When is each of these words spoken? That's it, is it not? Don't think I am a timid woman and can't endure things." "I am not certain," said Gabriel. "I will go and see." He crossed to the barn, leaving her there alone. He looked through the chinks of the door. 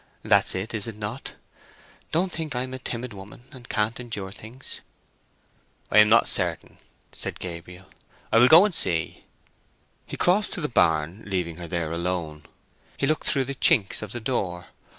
That's 0.23 0.55
it, 0.55 0.73
is 0.73 0.87
it 0.87 0.97
not? 0.97 1.35
Don't 2.11 2.31
think 2.31 2.55
I 2.55 2.63
am 2.63 2.73
a 2.73 2.79
timid 2.79 3.13
woman 3.13 3.43
and 3.51 3.69
can't 3.69 3.99
endure 3.99 4.31
things." 4.31 4.81
"I 5.91 5.99
am 5.99 6.09
not 6.09 6.27
certain," 6.27 6.79
said 7.13 7.37
Gabriel. 7.39 7.85
"I 8.31 8.39
will 8.39 8.47
go 8.47 8.65
and 8.65 8.73
see." 8.73 9.25
He 10.07 10.17
crossed 10.17 10.53
to 10.53 10.61
the 10.61 10.67
barn, 10.67 11.21
leaving 11.27 11.57
her 11.57 11.67
there 11.67 11.91
alone. 11.91 12.41
He 12.97 13.05
looked 13.05 13.27
through 13.27 13.43
the 13.45 13.53
chinks 13.53 14.01
of 14.01 14.11
the 14.11 14.19
door. 14.19 14.69